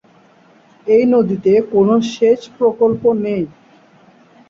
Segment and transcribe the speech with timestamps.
[0.87, 3.43] এই নদীতে কোনো সেচ প্রকল্প নেই।